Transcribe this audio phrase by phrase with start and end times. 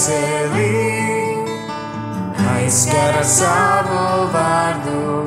[0.00, 1.44] dvēseli,
[2.54, 5.24] aizskara savu vārdu.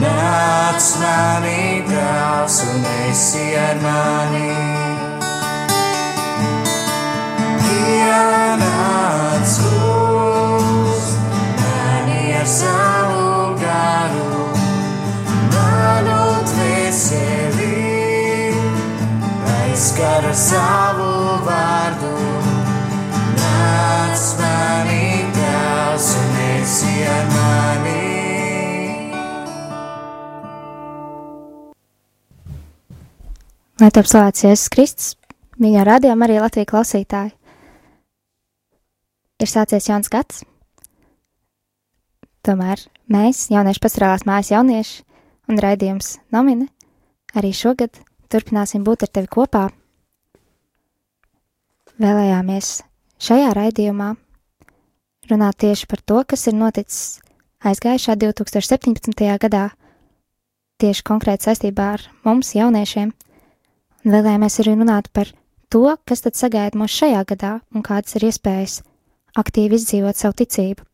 [0.00, 4.50] Nāc manī, tēvs, un esi ar mani.
[7.76, 11.06] Ienāc uz
[11.62, 14.42] mani ar savu garu,
[15.54, 16.20] manu
[16.50, 17.72] dvēseli,
[19.62, 20.87] aizskara savu vārdu.
[33.78, 35.10] Lai top slavēts Jēzus Kristus,
[35.62, 37.30] viņa radījuma arī Latvijas klausītāji.
[39.38, 40.40] Ir sācies jauns gads.
[42.42, 45.04] Tomēr mēs, jauniešu pasarālās mājas jaunieši
[45.46, 46.66] un raidījums Nomine,
[47.38, 49.68] arī šogad turpināsim būt ar tevi kopā.
[52.02, 52.72] Vēlējāmies
[53.22, 54.10] šajā raidījumā
[55.30, 57.20] runāt tieši par to, kas ir noticis
[57.62, 59.24] aizgājušā 2017.
[59.46, 59.64] gadā,
[60.82, 63.27] tieši konkrēti saistībā ar mums, jauniešiem, un
[64.12, 65.30] vēlējāmies arī runāt par
[65.72, 68.80] to, kas tad sagaida mūs šajā gadā un kādas ir iespējas
[69.38, 70.84] aktīvi izdzīvot savu ticību.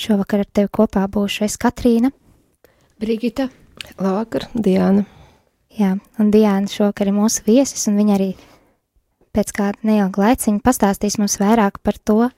[0.00, 2.12] Šovakar ar tevi kopā būšu es Katrīna,
[3.00, 3.48] Brigita,
[4.00, 5.04] Labvakar, Diana.
[5.72, 8.30] jā, un Diana šovakar ir mūsu viesis, un viņa arī
[9.36, 12.30] pēc kāda neilga laiciņa pastāstīs mums vairāk par to,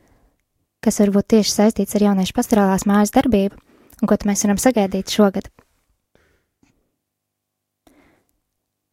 [0.82, 3.58] kas varbūt tieši saistīts ar jauniešu pastorālās mājas darbību,
[4.02, 5.50] un ko mēs varam sagaidīt šogad.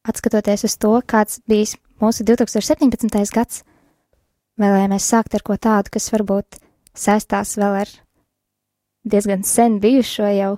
[0.06, 3.09] Atskatoties uz to, kāds bijis mūsu 2017.
[3.34, 3.64] gads,
[4.62, 6.59] vēlējāmies sākt ar ko tādu, kas varbūt
[6.95, 7.94] saistās vēl ar
[9.06, 10.52] diezgan sen bijušo jau,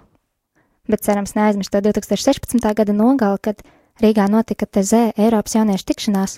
[0.88, 2.60] bet cerams neaizmirst to 2016.
[2.76, 3.64] gada nogali, kad
[4.04, 6.38] Rīgā notika TZ Eiropas jauniešu tikšanās,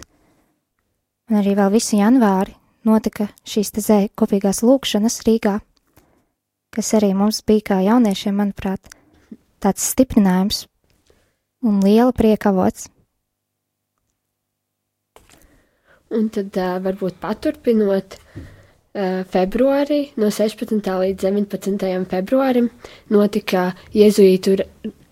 [1.29, 2.56] un arī vēl visu janvāri
[2.88, 5.57] notika šīs TZ kopīgās lūkšanas Rīgā,
[6.72, 8.85] kas arī mums bija kā jauniešiem, manuprāt,
[9.59, 10.67] tāds stiprinājums
[11.66, 12.88] un liela prieka avots.
[16.15, 20.79] Un tad uh, varbūt paturpinot uh, februārī, no 16.
[21.03, 22.07] līdz 19.
[22.09, 22.71] februārim,
[23.13, 24.57] notika jēzuītu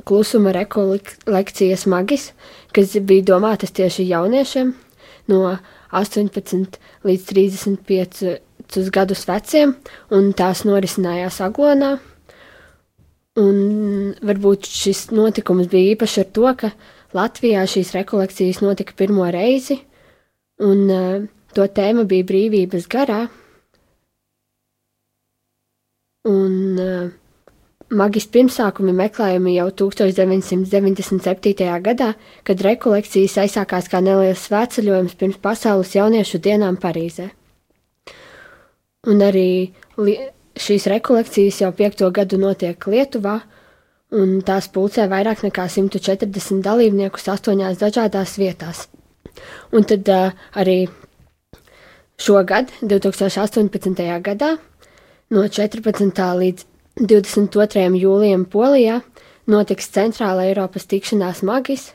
[0.07, 2.31] klusuma rekolekcijas magis,
[2.73, 4.75] kas bija domātas tieši jauniešiem
[5.31, 5.57] no
[5.91, 6.77] 18
[7.07, 9.75] līdz 35 gadus veciem,
[10.11, 11.97] un tās norisinājās Aglonā.
[13.37, 13.57] Un
[14.25, 16.71] varbūt šis notikums bija īpašs ar to, ka
[17.15, 19.77] Latvijā šīs rekolekcijas notika pirmo reizi,
[20.63, 23.21] un uh, to tēma bija brīvības garā.
[26.27, 27.09] Un uh,
[27.89, 31.67] magis pirmsākumi meklējami jau 1997.
[31.83, 32.13] gadā,
[32.43, 37.29] kad rekolekcijas aizsākās kā neliels svētceļojums pirms pasaules jauniešu dienām Parīzē.
[39.07, 39.71] Un arī
[40.59, 43.39] šīs rekolekcijas jau piekto gadu notiek Lietuvā,
[44.11, 48.87] un tās pulcē vairāk nekā 140 dalībniekus astoņās dažādās vietās.
[49.75, 50.87] Un tad uh, arī
[52.21, 54.01] šogad, 2018.
[54.25, 54.55] gadā,
[55.29, 56.23] no 14.
[56.41, 56.65] līdz
[56.97, 57.87] 22.
[58.01, 59.01] jūlijam Polijā
[59.47, 61.91] notiks Centrāla Eiropas tikšanās magis,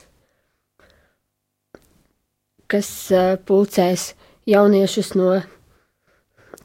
[2.71, 4.13] kas uh, pulcēs
[4.49, 5.41] jauniešus no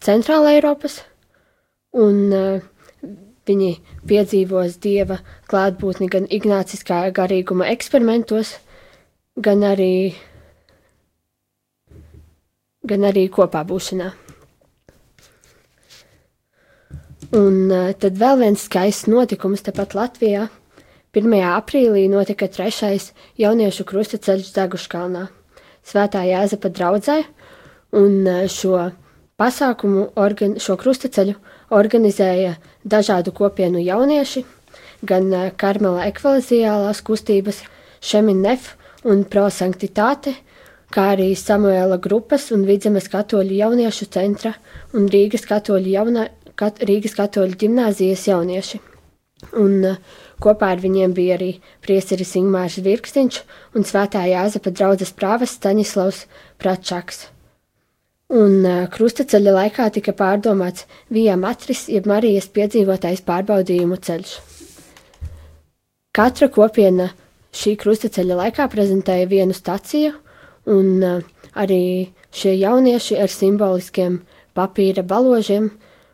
[0.03, 1.01] Centrāla Eiropas,
[1.97, 2.65] un uh,
[3.47, 3.71] viņi
[4.07, 8.57] piedzīvos dieva klātbūtni gan ignāciskā garīguma eksperimentos,
[9.35, 10.15] gan arī,
[12.87, 14.13] gan arī kopā būšanā.
[17.35, 20.45] Un uh, tad vēl viens skaists notikums tepat Latvijā.
[21.17, 21.33] 1.
[21.49, 23.09] aprīlī notika trešais
[23.41, 25.25] jauniešu krustaceļš Zaguškalnā,
[25.83, 27.17] Svētā Jāzepa draudzē,
[27.99, 28.91] un uh, šo
[29.39, 31.35] pasākumu, organ, šo krustaceļu
[31.75, 32.55] organizēja
[32.87, 34.45] dažādu kopienu jaunieši,
[35.03, 37.65] gan uh, Karmela ekvaliziālās kustības,
[37.99, 40.37] Šeminef un Prosanktitāte,
[40.93, 44.53] kā arī Samuēla grupas un Vidzemes katoļu jauniešu centra
[44.95, 46.27] un Rīgas katoļu, jaunā,
[46.59, 48.79] kat, Rīgas katoļu ģimnāzijas jaunieši.
[49.61, 49.97] Un uh,
[50.41, 51.51] kopā ar viņiem bija arī
[51.85, 53.41] priesteris Ingmārs Virkstiņš
[53.77, 56.23] un svētā Jāzepa draudzes prāves Staņislavs
[56.57, 57.27] Pračaks.
[58.33, 64.33] Un uh, krustaceļa laikā tika pārdomāts Vija Matris, jeb Marijas piedzīvotais pārbaudījumu ceļš.
[66.17, 67.11] Katra kopiena
[67.53, 70.15] šī krustaceļa laikā prezentēja vienu staciju,
[70.67, 71.25] un uh,
[71.55, 74.21] arī šie jaunieši ar simboliskiem
[74.57, 75.71] papīra baložiem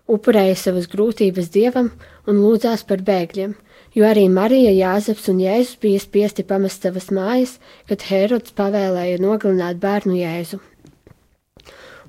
[0.09, 1.91] upurēja savas grūtības dievam
[2.27, 3.55] un lūdzās par bēgļiem,
[3.95, 7.57] jo arī Marija, Jāzeps un Jēzus bija spiesti pamest savas mājas,
[7.89, 10.59] kad Herods pavēlēja nogalināt bērnu Jēzu.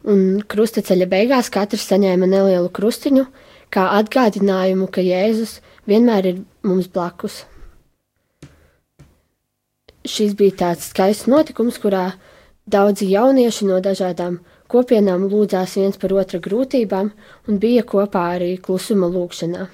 [0.05, 3.25] un krustaceļa beigās katrs saņēma nelielu krustiņu,
[3.73, 5.58] kā atgādinājumu, ka Jēzus
[5.88, 7.44] vienmēr ir mums blakus.
[10.05, 12.11] Šis bija tāds skaists notikums, kurā
[12.66, 14.40] daudzi jaunieši no dažādām
[14.70, 17.11] kopienām lūdzās viens par otra grūtībām
[17.49, 19.69] un bija kopā arī klusuma lūgšanā.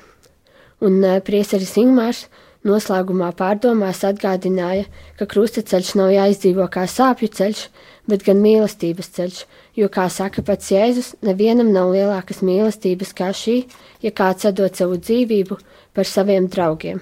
[0.80, 2.26] Un eh, prieseris Ingmārs
[2.66, 4.84] noslēgumā pārdomās atgādināja,
[5.16, 7.62] ka krustaceļš nav jāizdzīvo kā sāpju ceļš,
[8.10, 9.38] bet gan mīlestības ceļš,
[9.80, 13.62] jo, kā saka pats Jēzus, nevienam nav lielākas mīlestības kā šī,
[14.04, 15.56] ja kāds atdod savu dzīvību
[15.96, 17.00] par saviem draugiem.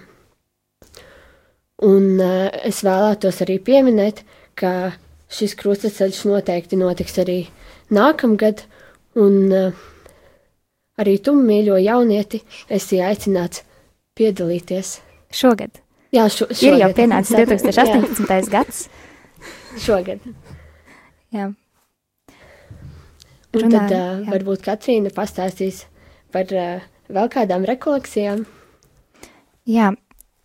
[1.86, 4.24] Un uh, es vēlētos arī pieminēt,
[4.58, 4.92] ka
[5.32, 7.38] šis krustaceļš noteikti notiks arī
[7.94, 8.64] nākamgad,
[9.20, 9.84] un uh,
[11.00, 12.42] arī tu, mīļo jaunieti,
[12.72, 13.64] esi aicināts
[14.18, 14.98] piedalīties.
[15.34, 15.80] Šogad.
[16.14, 16.64] Jā, šo, šogad.
[16.64, 18.52] Ir jau pienācis 2018.
[18.52, 18.84] gads.
[19.78, 20.24] Šogad.
[21.34, 21.50] Jā.
[23.48, 24.28] Un Runājam, tad uh, jā.
[24.32, 25.84] varbūt Katrīna pastāstīs
[26.32, 28.44] par uh, vēl kādām rekolekcijām.
[29.68, 29.92] Jā,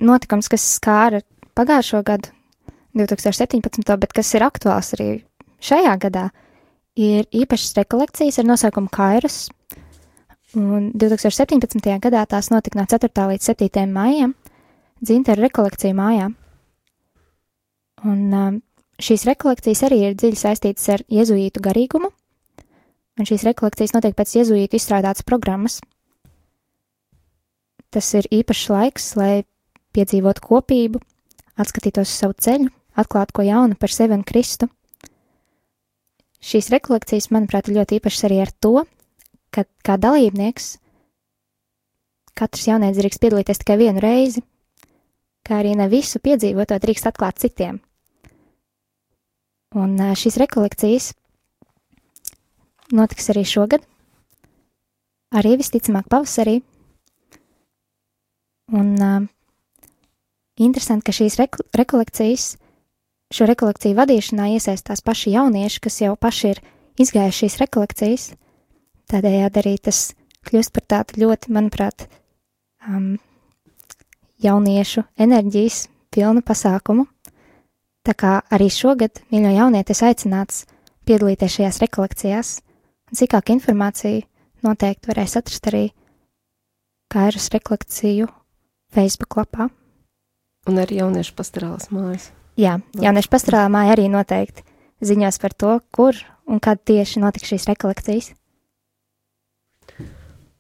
[0.04, 1.22] notikums, kas skāra
[1.56, 2.32] pagājušo gadu,
[2.94, 3.98] 2017.
[3.98, 5.10] bet kas ir aktuāls arī
[5.64, 6.28] šajā gadā,
[7.00, 9.48] ir īpašas rekolekcijas ar nosaukumu Kairos.
[10.54, 11.98] Un 2017.
[12.00, 13.10] gadā tās notika no 4.
[13.10, 13.88] līdz 7.
[13.90, 14.36] maijam
[15.04, 16.30] Dzintara rekolekciju mājā.
[18.08, 18.60] Un um,
[19.02, 22.12] šīs rekolekcijas arī ir dziļi saistītas ar jezuītu garīgumu,
[23.20, 25.82] un šīs rekolekcijas notiek pēc jezuītu izstrādātas programmas.
[27.92, 29.44] Tas ir īpašs laiks, lai
[29.94, 31.02] piedzīvotu kopību,
[31.60, 34.70] atskatītos savu ceļu, atklātu ko jaunu par sevi un Kristu.
[36.44, 38.84] Šīs rekolekcijas, manuprāt, ir ļoti īpašas arī ar to,
[39.54, 40.74] ka kā dalībnieks
[42.38, 44.44] katrs jaunietis drīkst piedalīties tikai vienu reizi,
[45.46, 47.80] kā arī ne visu piedzīvoto drīkst atklāt citiem.
[49.78, 51.14] Un šīs rekolekcijas
[52.94, 53.86] notiks arī šogad,
[55.34, 56.60] arī visticamāk pavasarī.
[58.74, 59.26] Un uh,
[60.62, 62.54] interesanti, ka šīs reko rekolekcijas,
[63.34, 66.62] šo rekolekciju vadīšanā iesaistās paši jaunieši, kas jau paši ir
[67.02, 68.26] izgājuši šīs rekolekcijas.
[69.10, 70.12] Tādējādi arī tas
[70.48, 72.06] kļūst par tādu ļoti, manuprāt,
[72.88, 73.16] um,
[74.44, 77.08] jauniešu enerģijas pilnu pasākumu.
[78.04, 80.64] Tā kā arī šogad, mīļo jaunieti, es aicināts
[81.08, 82.54] piedalīties šajās rekolekcijās.
[83.10, 84.26] Un Sīkāku informāciju
[84.66, 85.86] noteikti varēs atrast arī
[87.14, 88.28] Kairas rekolekciju
[88.94, 89.70] Facebook lapā.
[90.68, 92.32] Un arī jauniešu pastorālas mājas.
[92.60, 93.32] Jā, jauniešu
[93.74, 94.64] māja arī noteikti
[95.04, 96.18] ziņos par to, kur
[96.48, 98.32] un kad tieši notiks šīs rekolekcijas.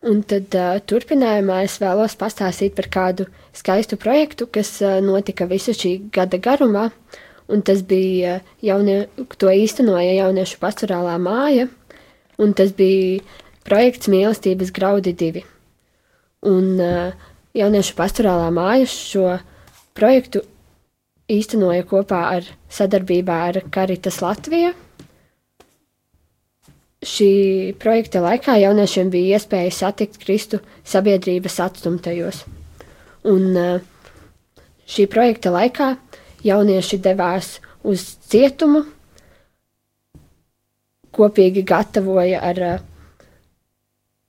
[0.03, 5.71] Un tad uh, turpinājumā es vēlos pastāstīt par kādu skaistu projektu, kas uh, notika visu
[5.71, 6.89] šī gada garumā.
[7.47, 9.05] Un tas bija jaunie,
[9.39, 11.69] to īstenoja jauniešu pastorālā māja,
[12.39, 13.21] un tas bija
[13.67, 15.43] projekts Mīlestības graudi divi.
[16.51, 17.15] Un uh,
[17.55, 19.37] jauniešu pastorālā māja šo
[19.95, 20.43] projektu
[21.37, 24.73] īstenoja kopā ar sadarbībā ar Karitas Latviju.
[27.03, 27.29] Šī
[27.83, 32.45] projekta laikā jauniešiem bija iespēja satikt Kristu sabiedrības atstumtajos.
[33.27, 33.81] Un uh,
[34.87, 35.89] šī projekta laikā
[36.47, 38.85] jaunieši devās uz cietumu,
[41.13, 42.79] kopīgi gatavoja ar uh,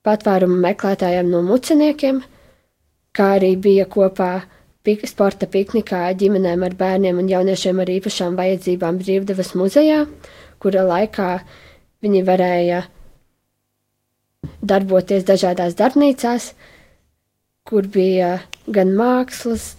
[0.05, 2.21] patvērumu meklētājiem no muciniekiem,
[3.15, 4.33] kā arī bija kopā
[4.85, 10.03] pik sporta piknikā ģimenēm ar bērniem un jauniešiem ar īpašām vajadzībām brīvdevas muzejā,
[10.61, 11.31] kura laikā
[12.05, 12.83] viņi varēja
[14.61, 16.51] darboties dažādās darbnīcās,
[17.65, 18.37] kur bija
[18.69, 19.73] gan mākslas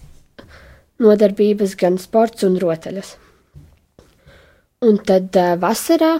[1.02, 3.16] nodarbības, gan sports un rotaļas.
[4.86, 6.16] Un tad uh, vasarā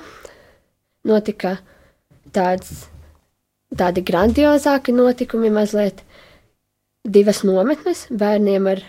[1.06, 1.58] notika
[2.36, 2.86] tāds,
[3.74, 6.02] tādi grandiozāki notikumi mazliet
[7.06, 8.82] divas nometnes bērniem ar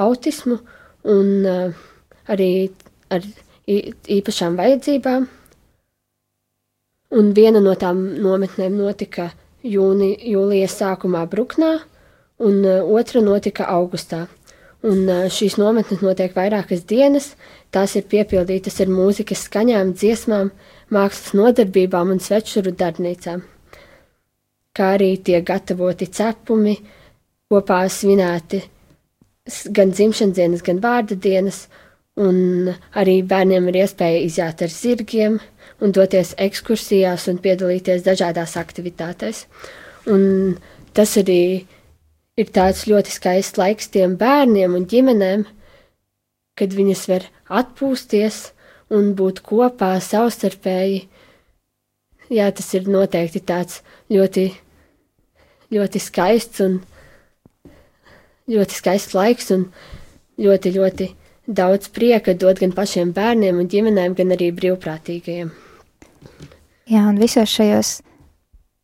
[0.00, 0.58] autismu
[1.10, 1.72] un uh,
[2.30, 2.50] arī
[3.12, 3.24] ar
[3.66, 5.26] īpašām vajadzībām.
[7.14, 9.30] Un viena no tām nometnēm notika
[9.64, 11.76] jūni, jūlijas sākumā Bruknā,
[12.42, 14.24] un uh, otra notika augustā.
[14.84, 17.32] Un uh, šīs nometnes notiek vairākas dienas,
[17.72, 20.50] tās ir piepildītas ar mūzikas skaņām, dziesmām,
[20.92, 23.44] mākslas nodarbībām un svečuru darbnīcām.
[24.74, 26.74] Kā arī tiek gatavoti cepumi,
[27.52, 28.62] kopā svinēti
[29.76, 31.66] gan dzimšanas dienas, gan vārda dienas,
[32.16, 35.40] un arī bērniem ir iespēja iziet ar zirgiem
[35.82, 39.44] un doties ekskursijās un piedalīties dažādās aktivitātēs.
[40.10, 40.56] Un
[40.94, 41.66] tas arī
[42.38, 45.44] ir tāds ļoti skaists laiks tiem bērniem un ģimenēm,
[46.54, 47.26] kad viņas var
[47.62, 48.40] atpūsties
[48.94, 51.02] un būt kopā savstarpēji
[52.32, 53.80] jā, tas ir noteikti tāds
[54.12, 54.48] ļoti,
[55.74, 56.78] ļoti skaists un
[58.50, 59.68] ļoti skaists laiks un
[60.40, 61.10] ļoti, ļoti
[61.46, 65.52] daudz prieka dot gan pašiem bērniem un ģimenēm, gan arī brīvprātīgajiem.
[66.90, 67.98] Jā, un visos šajos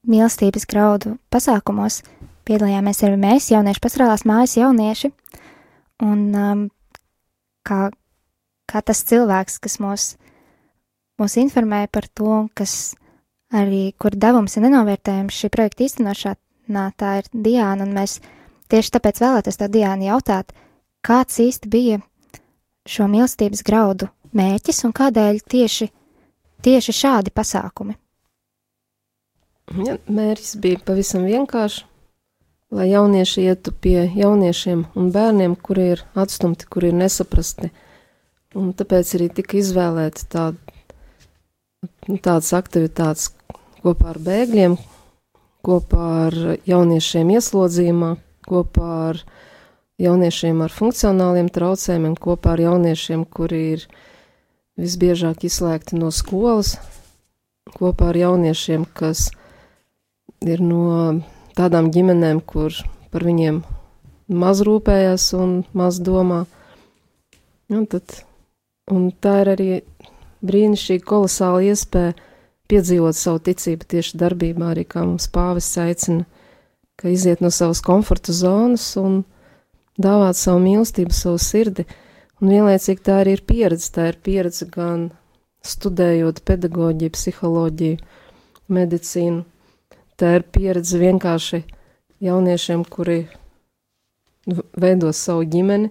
[0.09, 2.01] mīlestības graudu pasākumos
[2.49, 5.13] piedalījāmies arī mēs, jauniešu pasarālās mājas jaunieši,
[6.05, 6.63] un um,
[7.67, 7.91] kā,
[8.71, 10.07] kā tas cilvēks, kas mūs,
[11.21, 12.95] mūs informē par to, kas
[13.53, 18.19] arī, kur devums ir nenovērtējams šī projekta īstenošanā, tā ir Diāna, un mēs
[18.71, 20.55] tieši tāpēc vēlētos tā Diāna jautāt,
[21.07, 22.01] kāds īsti bija
[22.89, 25.91] šo mīlestības graudu mērķis un kādēļ tieši,
[26.65, 27.97] tieši šādi pasākumi?
[29.87, 31.85] Ja, mērķis bija pavisam vienkāršs,
[32.75, 37.71] lai jaunieši ietu pie jauniešiem un bērniem, kuri ir atstumti, kuri ir nesaprasti.
[38.59, 40.59] Un tāpēc arī tika izvēlēti tād,
[42.19, 43.29] tādas aktivitātes
[43.83, 44.75] kopā ar bēgļiem,
[45.67, 48.17] kopā ar jauniešiem ieslodzījumā,
[48.51, 49.21] kopā ar
[50.01, 53.85] jauniešiem ar funkcionāliem traucējumiem, kopā ar jauniešiem, kuri ir
[54.81, 56.77] visbiežāk izslēgti no skolas,
[57.77, 59.29] kopā ar jauniešiem, kas
[60.47, 61.21] ir no
[61.59, 62.75] tādām ģimenēm, kur
[63.13, 63.61] par viņiem
[64.31, 66.45] maz rūpējas un maz domā.
[67.71, 68.23] Un, tad,
[68.91, 69.71] un tā ir arī
[70.47, 72.17] brīnišķīga, kolosāla iespēja
[72.71, 76.25] piedzīvot savu ticību tieši darbībā, arī kā mums pāvis aicina,
[77.01, 79.23] ka iziet no savas komforta zonas un
[80.01, 81.87] dāvāt savu mīlestību, savu sirdi.
[82.41, 83.91] Un vienlaicīgi tā arī ir pieredze.
[83.93, 85.09] Tā ir pieredze gan
[85.65, 87.99] studējot pedagoģiju, psiholoģiju,
[88.73, 89.45] medicīnu,
[90.21, 91.63] tā ir pieredze vienkārši
[92.25, 93.25] jauniešiem, kuri
[94.81, 95.91] veido savu ģimeni.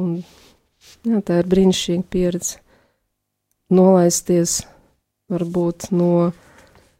[0.00, 0.20] Un,
[1.04, 2.60] jā, tā ir brīnišķīga pieredze.
[3.70, 4.60] Nolaisties
[5.30, 6.30] varbūt no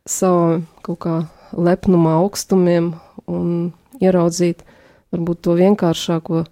[0.07, 1.15] sava kaut kā
[1.53, 2.93] lepnuma augstumiem
[3.31, 4.65] un ieraudzīt
[5.11, 6.45] varbūt to vienkāršāko.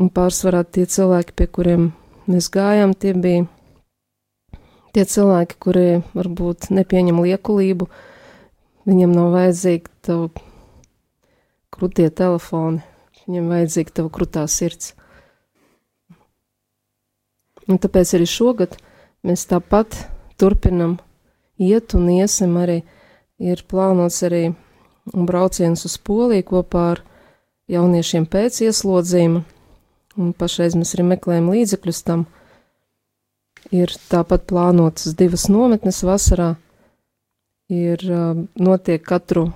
[0.00, 1.88] Un pārsvarā tie cilvēki, pie kuriem
[2.30, 3.48] mēs gājām, tie bija
[4.94, 7.88] tie cilvēki, kuri varbūt nepieņem liekulību,
[8.88, 10.30] viņiem nav vajadzīgi tavu
[11.74, 12.82] krūtie telefoni,
[13.26, 14.94] viņiem vajadzīga tava krūtā sirds.
[17.70, 18.74] Un tāpēc arī šogad
[19.26, 19.94] mēs tāpat
[20.40, 20.96] turpinam
[21.60, 22.80] iet un iesim arī,
[23.40, 24.50] ir plānots arī
[25.10, 27.04] brauciens uz Poliju kopā ar
[27.70, 29.44] jauniešiem pēc ieslodzījuma,
[30.20, 32.26] un pašreiz mēs arī meklējam līdzekļus tam,
[33.68, 36.54] Ir tāpat plānotas divas nometnes vasarā.
[37.70, 39.50] Ir um, notiek katru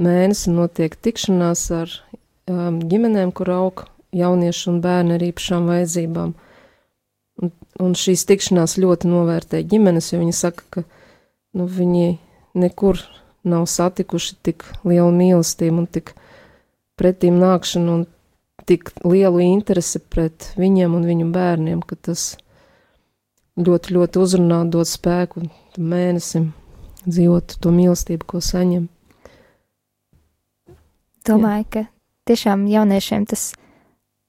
[0.00, 1.90] mēnesi notiek tikšanās ar
[2.48, 3.84] um, ģimenēm, kur aug
[4.16, 6.32] jaunieši un bērni ar īpašām vajadzībām.
[7.42, 7.52] Un,
[7.82, 10.84] un šīs tikšanās ļoti novērtē ģimenes, jo viņi saka, ka
[11.58, 12.14] nu, viņi
[12.54, 13.00] nekur
[13.44, 16.14] nav satikuši tik lielu mīlestību un tik
[17.00, 18.04] pretīm nākšanu un
[18.68, 22.36] tik lielu interesi pret viņiem un viņu bērniem, ka tas
[23.58, 25.46] ļoti, ļoti uzrunāt, dot spēku
[25.78, 26.52] mēnesim,
[27.06, 28.86] dzīvot to mīlestību, ko saņem.
[31.26, 31.70] Domāju, Jā.
[31.70, 31.82] ka
[32.30, 33.52] tiešām jauniešiem tas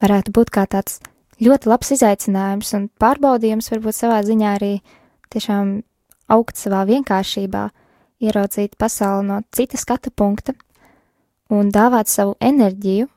[0.03, 1.00] varētu būt kā tāds
[1.42, 4.74] ļoti labs izaicinājums un pārbaudījums, varbūt savā ziņā arī
[5.34, 5.80] tiešām
[6.34, 7.63] augt savā vienkāršībā,
[8.24, 10.56] ieraudzīt pasauli no cita skatu punkta
[11.53, 13.10] un dāvāt savu enerģiju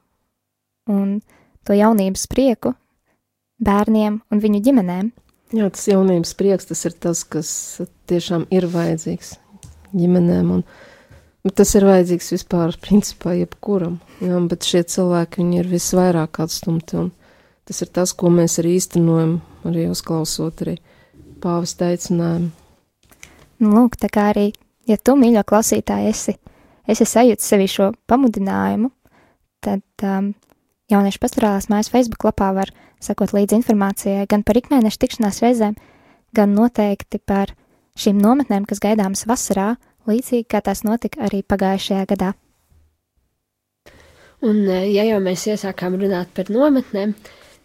[0.93, 1.21] un
[1.67, 2.75] to jaunības prieku
[3.63, 5.13] bērniem un viņu ģimenēm.
[5.55, 7.51] Jā, tas jaunības prieks, tas ir tas, kas
[8.11, 9.37] tiešām ir vajadzīgs
[9.95, 10.51] ģimenēm.
[10.57, 10.65] Un,
[11.55, 14.01] tas ir vajadzīgs vispār, principā, jebkuram.
[14.25, 16.99] Jā, bet šie cilvēki, viņi ir visvairāk atstumti.
[16.99, 17.13] Un
[17.67, 19.39] tas ir tas, ko mēs arī īstenojam,
[19.71, 20.77] arī uzklausot arī
[21.43, 22.51] pāvesta aicinājumu.
[23.63, 24.51] Nu, lūk, tā kā arī,
[24.87, 26.37] ja tu, mīļo klausītāji, esi,
[26.88, 28.90] esi sajūta sevi šo pamudinājumu,
[29.64, 30.35] tad um,
[30.87, 32.71] Jauniešu pastorālās mājas Facebook lapā var
[33.02, 35.75] sekot līdzi informācijai gan par ikmēneša tikšanās reizēm,
[36.31, 37.50] gan noteikti par
[37.99, 39.73] šīm nometnēm, kas gaidāmas vasarā,
[40.07, 42.37] līdzīgi kā tās notika arī pagājušajā gadā.
[44.47, 47.16] Un, eh, ja jau mēs iesākām runāt par nometnēm,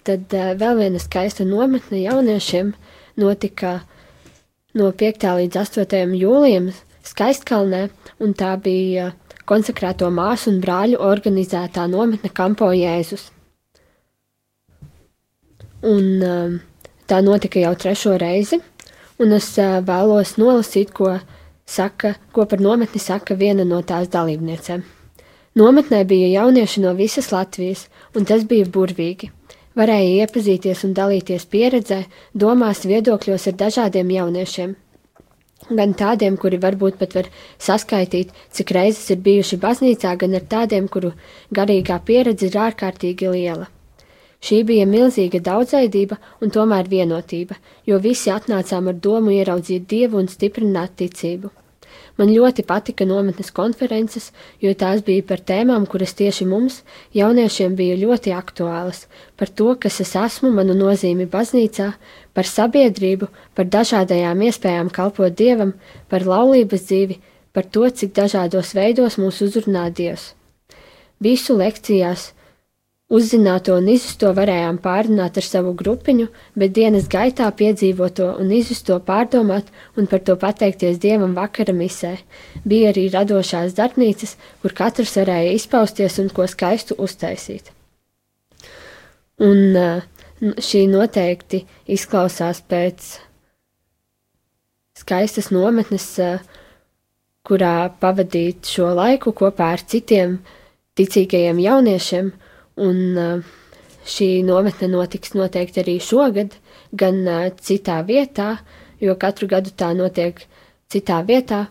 [0.02, 2.74] tad uh, vēl viena skaista nometne jauniešiem
[3.22, 3.84] notika
[4.74, 5.28] no 5.
[5.44, 6.16] līdz 8.
[6.18, 6.72] jūlijam
[7.06, 7.88] Skaistkalnē,
[8.22, 9.12] un tā bija
[9.50, 13.30] konsekrēto māsu un brāļu organizētā nometne Kampo Jēzus.
[15.82, 16.58] Un um,
[17.10, 18.62] tā notika jau trešo reizi,
[19.20, 21.16] un es uh, vēlos nolasīt, ko,
[21.66, 24.86] saka, ko par nometni saka viena no tās dalībniecēm.
[25.58, 29.32] Nometnē bija jaunieši no visas Latvijas, un tas bija burvīgi.
[29.76, 32.04] Varēja iepazīties un dalīties pieredzē,
[32.36, 34.76] domās, viedokļos ar dažādiem jauniešiem.
[35.70, 40.90] Gan tādiem, kuri varbūt pat var saskaitīt, cik reizes ir bijuši baznīcā, gan ar tādiem,
[40.90, 41.14] kuru
[41.54, 43.70] garīgā pieredze ir ārkārtīgi liela.
[44.42, 50.32] Šī bija milzīga daudzveidība un tomēr vienotība, jo visi atnācām ar domu ieraudzīt dievu un
[50.32, 51.52] stiprināt ticību.
[52.20, 56.82] Man ļoti patika nometnes konferences, jo tās bija par tēmām, kuras tieši mums,
[57.16, 59.06] jauniešiem, bija ļoti aktuālas-
[59.40, 61.94] par to, kas es esmu, manu nozīmi baznīcā,
[62.34, 65.74] par sabiedrību, par dažādajām iespējām kalpot dievam,
[66.10, 67.20] par laulības dzīvi,
[67.54, 70.34] par to, cik dažādos veidos mūs uzrunā dievs.
[71.22, 72.32] Visu lekcijās
[73.12, 79.68] Uzzināto un izjusto varējām pārunāt ar savu grupiņu, bet dienas gaitā piedzīvoto un izjusto pārdomāt
[80.00, 82.14] un par to pateikties Dievam vakara misē.
[82.64, 87.74] Bija arī radošās darbnīcas, kur katrs varēja izpausties un ko skaistu uztaisīt.
[89.44, 89.76] Un
[90.64, 93.10] šī noteikti izklausās pēc
[95.02, 96.08] skaistas nometnes,
[97.44, 100.40] kurā pavadīt šo laiku kopā ar citiem
[100.96, 102.32] ticīgajiem jauniešiem
[102.80, 103.42] Un uh,
[104.08, 106.56] šī nometne notiks noteikti arī šogad,
[106.96, 108.62] gan uh, citā vietā,
[109.04, 110.40] jo katru gadu tā notiek
[110.92, 111.66] citā vietā,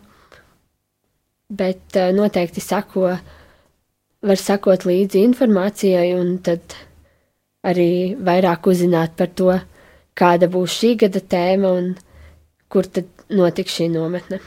[1.49, 3.15] bet uh, noteikti sako,
[4.21, 6.77] var sakot līdzi informācijai un tad
[7.65, 9.57] arī vairāk uzzināt par to,
[10.13, 11.95] kāda būs šī gada tēma un
[12.69, 14.41] kur tad notiks šī nometne.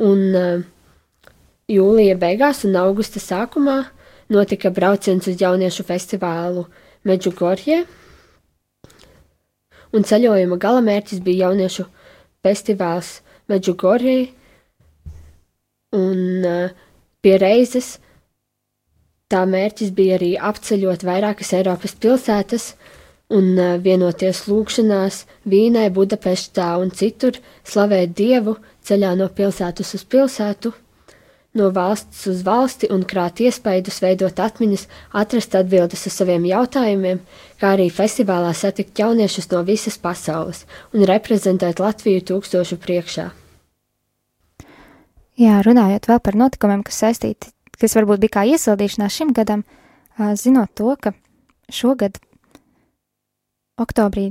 [0.00, 0.64] Un
[1.68, 3.82] jūlija beigās un augusta sākumā
[4.30, 6.66] notika brauciens uz jauniešu festivālu
[7.06, 7.80] Medžugorjē,
[9.96, 11.86] un ceļojuma galamērķis bija jauniešu
[12.44, 13.18] festivāls
[13.50, 14.28] Medžugorjē,
[15.96, 16.46] un
[17.20, 17.96] pie reizes
[19.30, 22.74] tā mērķis bija arī apceļot vairākas Eiropas pilsētas
[23.34, 30.72] un vienoties lūgšanās Vīnai, Budapeštā un citur, slavēt Dievu ceļā no pilsētas uz pilsētu
[31.58, 34.86] no valsts uz valsti un krāt iespaidus, veidot atmiņas,
[35.18, 37.20] atrast atbildes uz saviem jautājumiem,
[37.58, 43.30] kā arī festivālā satikt jauniešus no visas pasaules un reprezentēt Latviju tūkstošu priekšā.
[45.40, 49.64] Jā, runājot vēl par notikumiem, kas saistīti, kas varbūt bija kā iesildīšanās šim gadam,
[50.36, 51.14] zinot to, ka
[51.72, 52.20] šogad
[53.80, 54.28] oktobrī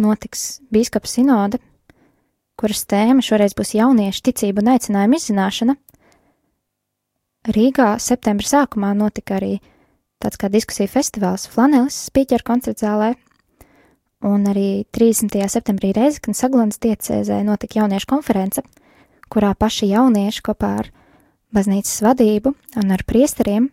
[0.00, 1.58] notiks bīskapa sinode,
[2.60, 5.76] kuras tēma šoreiz būs jauniešu ticību un aicinājumu izzināšana,
[7.48, 9.54] Rīgā septembra sākumā notika arī
[10.20, 13.14] tāds kā diskusija festivāls Flanelis spīķeru koncerta zālē,
[14.28, 15.38] un arī 30.
[15.48, 18.64] septembrī Reizeknas Saglonas diecēzē notika jauniešu konference,
[19.32, 20.90] kurā paši jaunieši kopā ar
[21.56, 23.70] baznīcas vadību un ar priesteriem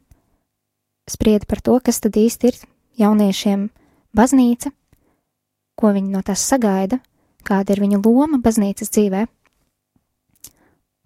[1.11, 2.61] sprieda par to, kas tad īsti ir
[3.03, 3.67] jauniešiem
[4.15, 4.71] baznīca,
[5.75, 7.01] ko viņi no tās sagaida,
[7.43, 9.27] kāda ir viņa loma baznīcas dzīvē.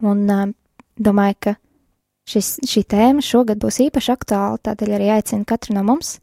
[0.05, 0.47] Un uh,
[1.01, 1.57] domāju, ka
[2.29, 6.19] Šis, šī tēma šogad būs īpaši aktuāla, tādēļ arī aicinu katru no mums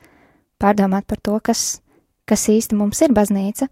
[0.62, 1.80] pārdomāt par to, kas,
[2.28, 3.68] kas īsti mums ir baznīca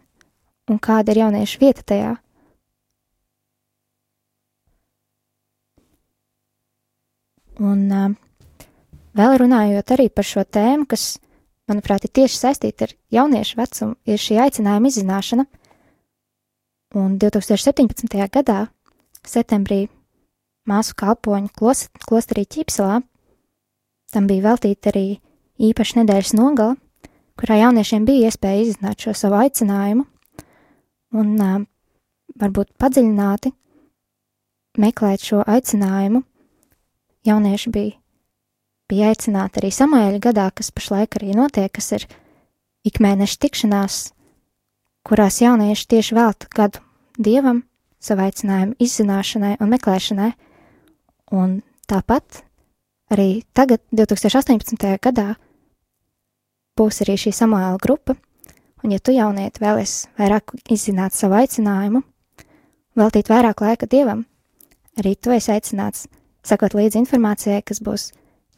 [0.71, 2.15] un kāda ir jauniešu vieta tajā.
[7.57, 8.11] Un uh,
[9.17, 11.17] vēl runājot arī par šo tēmu, kas,
[11.71, 15.47] manuprāt, ir tieši saistīta ar jauniešu vecumu, ir šī aicinājuma izzināšana.
[16.97, 18.13] Un 2017.
[18.33, 18.67] gadā,
[19.27, 19.87] septembrī,
[20.71, 23.01] māsu kalpoņu klos, klosterī Ķīpselā.
[24.13, 25.07] Tam bija veltīta arī
[25.63, 26.77] īpaša nedēļas nogala,
[27.39, 30.07] kurā jauniešiem bija iespēja izzināt šo savu aicinājumu
[31.17, 31.61] un uh,
[32.41, 33.53] varbūt padziļināti
[34.81, 36.23] meklēt šo aicinājumu.
[37.27, 37.97] Jaunieši bija,
[38.91, 42.07] bija aicināti arī Samuēļa gadā, kas pašlaik arī notiek, kas ir
[42.87, 43.97] ikmēneša tikšanās,
[45.07, 46.83] kurās jaunieši tieši velta gadu
[47.19, 47.65] dievam,
[47.99, 50.31] savu aicinājumu izzināšanai un meklēšanai,
[51.35, 51.61] Un
[51.91, 52.43] tāpat
[53.11, 54.79] arī tagad, 2018.
[55.03, 55.35] gadā,
[56.79, 58.15] būs arī šī samāla grupa,
[58.85, 62.03] un ja tu jaunieti vēlies vairāk izzināt savu aicinājumu,
[62.97, 64.25] veltīt vairāk laika dievam,
[64.99, 66.07] arī tu esi aicināts
[66.47, 68.13] sakot līdzi informācijai, kas būs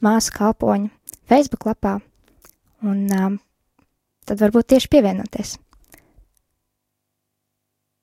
[0.04, 0.90] māsu kalpoņu
[1.28, 1.98] Facebook lapā,
[2.84, 3.38] un um,
[4.28, 5.56] tad varbūt tieši pievienoties.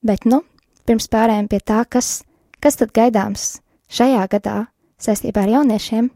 [0.05, 0.43] Bet, nu,
[0.85, 2.19] pirms pārējiem pie tā, kas,
[2.61, 4.59] kas tad gaidāms Šajā gadā
[4.97, 6.09] saistībā ar jauniešiem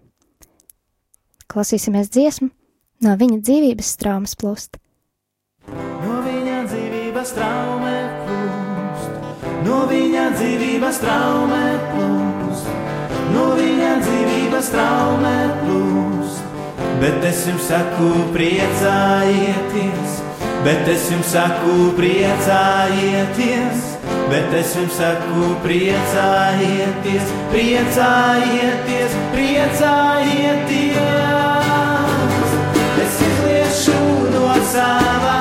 [1.50, 2.50] klausīsimies dziesmu
[3.06, 4.80] no viņa dzīvības traumas plūst.
[5.70, 9.12] No viņa dzīvības traumē plūst,
[9.68, 12.72] no viņa dzīvības traumē plūst,
[13.36, 16.48] no viņa dzīvības traumē plūst.
[17.00, 20.18] Bet es jums saku, priecājieties,
[20.66, 23.89] bet es jums saku, priecājieties
[24.30, 31.02] bet es jums saku, priecājieties, priecājieties, priecājieties.
[33.06, 34.00] Es izliešu
[34.36, 35.39] no savā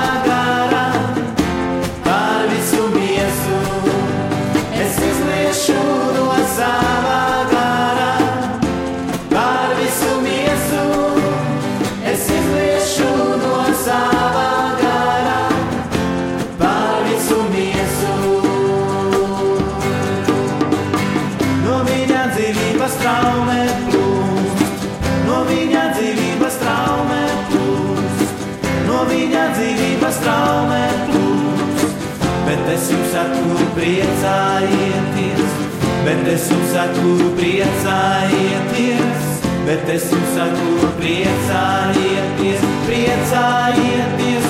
[36.18, 39.26] bet es jums saku, priecājieties,
[39.66, 44.48] bet es jums saku, priecājieties, priecājieties,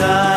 [0.00, 0.29] priecājieties,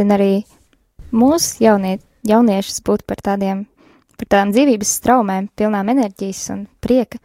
[0.00, 0.44] aicina arī
[1.12, 3.66] mūsu jaunie, jauniešus būt par tādiem,
[4.16, 7.18] par tādām dzīvības straumēm, pilnām enerģijas un prieka.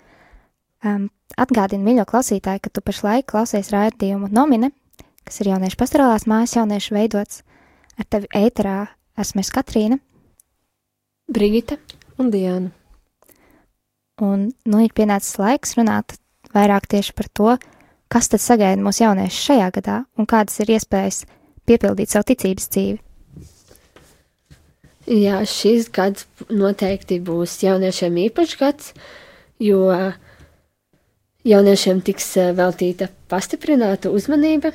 [0.84, 1.10] Um,
[1.40, 4.72] atgādini, mīļo klausītāji, ka tu pašlaik klausies raidījumu nomine,
[5.24, 7.44] kas ir jauniešu pastorālās mājas jauniešu veidots.
[7.96, 10.00] Ar tevi ēterā esmu es Katrīna,
[11.32, 11.78] Brigita,
[12.20, 12.72] Un Diana.
[14.22, 16.20] un nu ir pienācis laiks runāt
[16.54, 17.56] vairāk tieši par to,
[18.12, 21.26] kas tad sagaida mūsu jauniešus šajā gadā un kādas ir iespējas
[21.68, 23.02] piepildīt savu ticības dzīvi.
[25.06, 28.94] Jā, šis gads noteikti būs jauniešiem īpašs gads,
[29.62, 29.84] jo
[31.46, 34.74] jauniešiem tiks eh, veltīta pastiprināta uzmanība.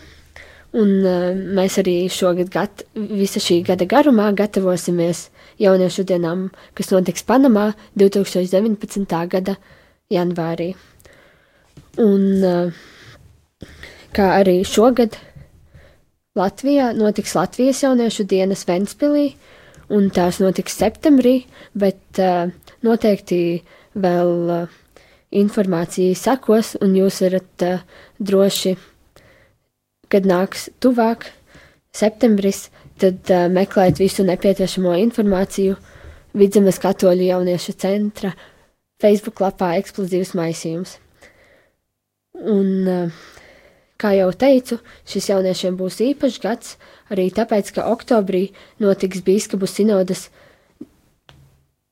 [0.78, 5.26] Un eh, mēs arī šogad, gat, visa šī gada garumā, gatavosimies
[5.60, 6.46] jauniešu dienām,
[6.78, 9.18] kas notiks Panamā 2019.
[9.34, 9.56] gada
[10.14, 10.72] janvārī.
[11.98, 13.66] Un eh,
[14.14, 15.18] kā arī šogad
[16.38, 19.32] Latvijā notiks Latvijas jauniešu dienas Ventspilī,
[19.90, 21.40] un tās notiks septembrī,
[21.74, 22.52] bet uh,
[22.86, 23.38] noteikti
[23.98, 24.76] vēl uh,
[25.34, 27.82] informācija sekos, un jūs varat uh,
[28.22, 28.76] droši,
[30.06, 31.26] kad nāks tuvāk
[31.98, 32.68] septembris,
[33.02, 35.74] tad uh, meklēt visu nepieciešamo informāciju
[36.38, 38.30] Vidzemes katoļu jauniešu centra
[39.02, 40.94] Facebook lapā Eksplozīvs maisījums.
[42.38, 43.39] Un, uh,
[44.00, 46.76] kā jau teicu, šis jauniešiem būs īpašs gads,
[47.12, 48.46] arī tāpēc, ka oktobrī
[48.80, 50.28] notiks Bīskapu sinodas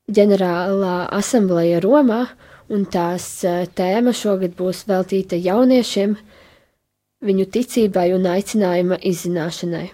[0.09, 2.23] ģenerālā asambleja Romā,
[2.73, 6.15] un tās eh, tēma šogad būs veltīta jauniešiem,
[7.25, 9.87] viņu ticībai un aicinājuma izzināšanai.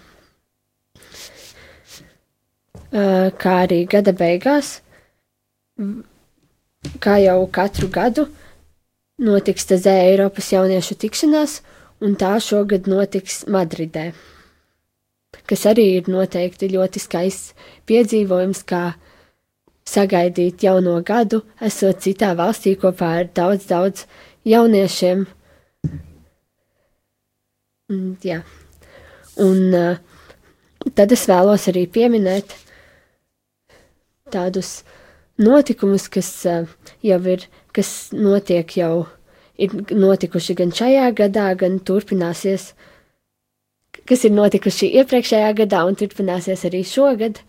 [2.96, 4.80] Eh, Kā arī gada beigās,
[7.04, 8.28] kā jau katru gadu,
[9.20, 11.60] notiks Tazē Eiropas jauniešu tikšanās,
[12.04, 14.10] un tā šogad notiks Madridē,
[15.48, 17.54] kas arī ir noteikti ļoti skaists
[17.88, 18.84] piedzīvojums, kā
[19.86, 24.06] sagaidīt jauno gadu, esot citā valstī kopā ar daudz, daudz
[24.46, 25.26] jauniešiem.
[27.92, 28.42] Mm, Jā.
[29.38, 29.98] Un uh,
[30.96, 32.56] tad es vēlos arī pieminēt
[34.32, 34.80] tādus
[35.38, 36.72] notikumus, kas uh,
[37.04, 39.06] jau ir, kas notiek jau,
[39.58, 42.72] ir notikuši gan šajā gadā, gan turpināsies,
[44.06, 47.40] kas ir notikuši iepriekšējā gadā un turpināsies arī šogad,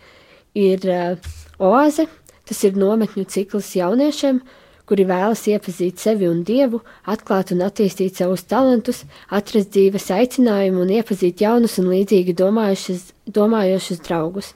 [0.56, 2.06] ir uh, oāze,
[2.48, 4.40] tas ir nometņu cikls jauniešiem,
[4.86, 9.02] kuri vēlas iepazīt sevi un dievu, atklāt un attīstīt savus talantus,
[9.34, 14.52] atrast dzīves aicinājumu un iepazīt jaunus un līdzīgi domājošus draugus.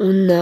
[0.00, 0.32] Un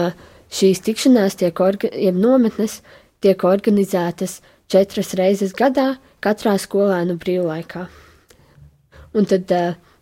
[0.55, 2.79] šīs tikšanās, tiek orga, jeb nometnes,
[3.23, 4.39] tiek organizētas
[4.71, 7.87] četras reizes gadā, katrā skolēnu brīvlaikā.
[9.15, 9.51] Un tad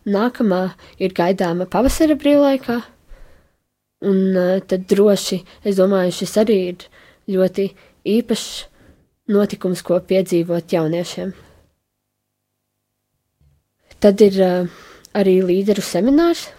[0.04, 0.62] nākamā
[0.98, 2.80] ir gaidāma pavasara brīvlaikā,
[4.04, 4.20] un
[4.68, 6.86] tad droši, es domāju, šis arī ir
[7.30, 7.70] ļoti
[8.04, 8.48] īpašs
[9.32, 11.32] notikums, ko piedzīvot jauniešiem.
[14.04, 14.72] Tad ir uh,
[15.16, 16.50] arī līderu seminārs,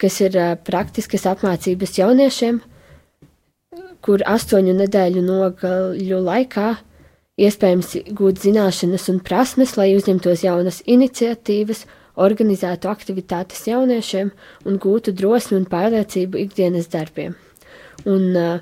[0.00, 2.58] kas ir uh, praktiskas apmācības jauniešiem,
[4.04, 6.66] kur astoņu nedēļu nogaļu laikā
[7.40, 14.30] iespējams gūt zināšanas un prasmes, lai uzņemtos jaunas iniciatīvas, organizētu aktivitātes jauniešiem
[14.68, 17.34] un gūtu drosmi un pārliecību ikdienas darbiem.
[18.06, 18.60] Un uh,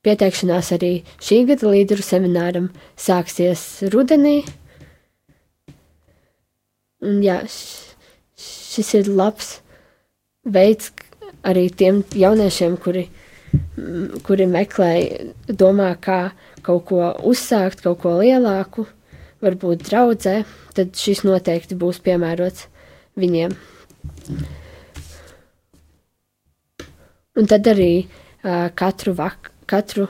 [0.00, 4.38] Pieteikšanās arī šī gada līderu semināram sāksies rudenī.
[7.04, 7.36] Un jā,
[8.40, 9.58] šis ir labs
[10.48, 10.88] veids
[11.44, 13.10] arī tiem jauniešiem, kuri,
[14.26, 14.92] kuri meklē,
[15.48, 16.20] domā, kā
[16.66, 18.86] kaut ko uzsākt, kaut ko lielāku,
[19.44, 20.40] varbūt draudzē,
[20.76, 22.66] tad šis noteikti būs piemērots
[23.20, 23.54] viņiem.
[27.40, 30.08] Un tad arī uh, katru vakaru katru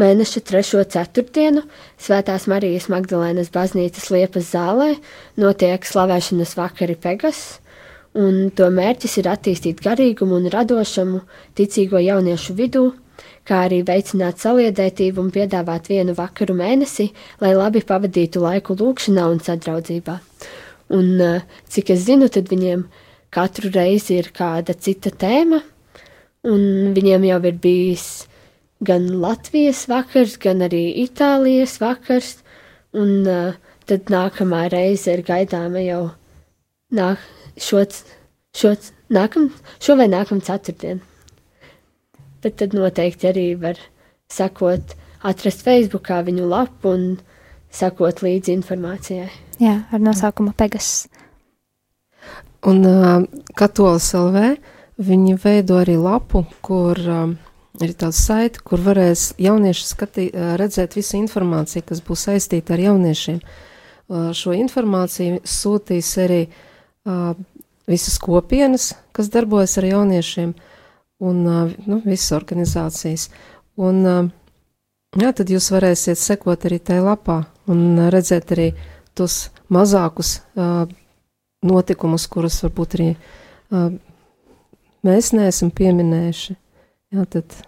[0.00, 1.64] mēneša trešo ceturtdienu
[2.00, 4.92] Svētās Marijas Magdalēnas baznīcas liepas zālē
[5.40, 7.60] notiek slavēšanas vakari Pegas,
[8.18, 11.22] un to mērķis ir attīstīt garīgumu un radošumu
[11.58, 12.84] ticīgo jauniešu vidū,
[13.46, 19.40] kā arī veicināt saliedētību un piedāvāt vienu vakaru mēnesī, lai labi pavadītu laiku lūkšanā un
[19.44, 20.18] sadraudzībā.
[20.90, 22.86] Un, eh, cik es zinu, tad viņiem
[23.30, 25.62] katru reizi ir kāda cita tēma,
[26.44, 28.26] un viņiem jau ir bijis
[28.82, 32.42] gan Latvijas vakars, gan arī Itālijas vakars,
[32.96, 33.52] un uh,
[33.86, 36.10] tad nākamā reize ir gaidāma jau
[36.96, 37.18] nāk,
[37.60, 37.84] šo,
[38.56, 38.74] šo,
[39.12, 39.50] nākam,
[39.82, 41.02] šo vai nākam ceturtdien.
[42.40, 43.78] Bet tad noteikti arī var
[44.32, 47.06] sekot, atrast Facebookā viņu lapu un
[47.70, 49.30] sekot līdzi informācijai.
[49.60, 51.06] Jā, ar nosaukumu Pegas.
[52.66, 53.24] Un uh,
[53.56, 54.56] Katolis LV
[55.00, 57.30] Viņi veido arī lapu, kur um,
[57.80, 62.82] ir tāds saiti, kur varēs jaunieši skatī, uh, redzēt visu informāciju, kas būs saistīta ar
[62.84, 63.38] jauniešiem.
[63.40, 66.58] Uh, šo informāciju sūtīs arī uh,
[67.90, 70.52] visas kopienas, kas darbojas ar jauniešiem,
[71.20, 73.28] un uh, nu, visas organizācijas.
[73.80, 74.28] Un, uh,
[75.20, 78.70] jā, tad jūs varēsiet sekot arī tajā lapā un uh, redzēt arī
[79.18, 80.86] tos mazākus uh,
[81.66, 83.90] notikumus, kurus varbūt arī uh,
[85.06, 86.56] mēs neesam pieminējuši.
[87.10, 87.58] Jā, tad,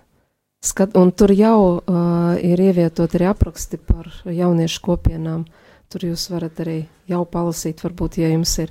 [0.62, 5.44] skat, un tur jau uh, ir ievietot arī apraksti par jauniešu kopienām.
[5.92, 6.78] Tur jūs varat arī
[7.10, 8.70] jau palasīt, varbūt, ja jums ir,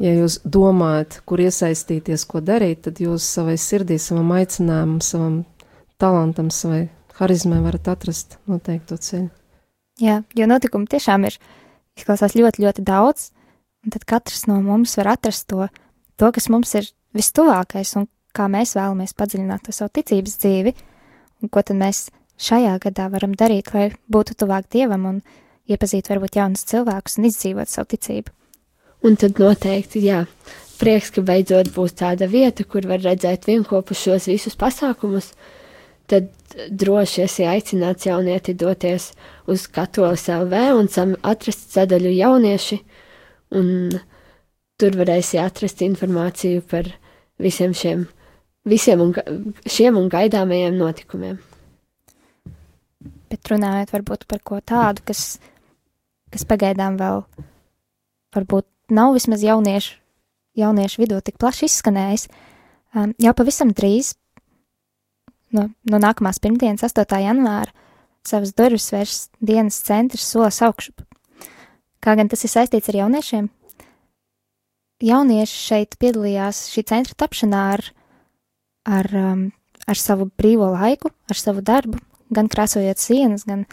[0.00, 5.38] ja jūs domājat, kur iesaistīties, ko darīt, tad jūs savai sirdī, savam aicinājumam, savam
[6.00, 6.86] talantam, savai
[7.18, 9.28] harizmai varat atrast noteikto ceļu.
[10.02, 11.36] Jā, jo notikumu tiešām ir
[11.98, 13.28] izklausās ļoti, ļoti daudz,
[13.84, 15.68] un tad katrs no mums var atrast to,
[16.16, 20.74] to kas mums ir vistuvākais un kā mēs vēlamies padziļināt to savu ticības dzīvi,
[21.42, 22.06] un ko tad mēs
[22.40, 25.18] šajā gadā varam darīt, lai būtu tuvāk Dievam un
[25.68, 28.32] iepazīt varbūt jaunus cilvēkus un izdzīvot savu ticību.
[29.02, 30.20] Un tad noteikti, jā,
[30.78, 35.32] prieks, ka beidzot būs tāda vieta, kur var redzēt vienkopu šos visus pasākumus,
[36.10, 36.30] tad
[36.70, 39.10] droši esi aicināts jaunieti doties
[39.50, 42.80] uz katolis LV un atrast sadaļu jaunieši,
[43.58, 43.68] un
[44.80, 46.90] tur varēsi atrast informāciju par
[47.42, 48.04] visiem šiem,
[48.68, 49.14] visiem un,
[49.66, 51.38] šiem un gaidāmajiem notikumiem.
[53.32, 55.38] Bet runājot varbūt par ko tādu, kas,
[56.30, 57.24] kas pagaidām vēl
[58.36, 59.96] varbūt nav vismaz jauniešu,
[60.58, 62.26] jauniešu vidū tik plaši izskanējis,
[62.96, 64.12] um, jau pavisam drīz,
[65.56, 67.22] no, no nākamās pirmdienas, 8.
[67.24, 67.72] janvāra,
[68.26, 71.02] savas durvis vairs dienas centrs solis augšup.
[72.02, 73.48] Kā gan tas ir saistīts ar jauniešiem,
[75.02, 77.84] jaunieši šeit piedalījās šī centra tapšanā ar,
[78.86, 79.44] ar, um,
[79.86, 82.00] ar savu brīvo laiku, ar savu darbu,
[82.32, 83.66] gan krāsojot sienas, gan,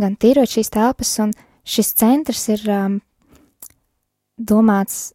[0.00, 1.34] gan tīrot šīs telpas, un
[1.66, 2.98] šis centrs ir um,
[4.40, 5.10] domāts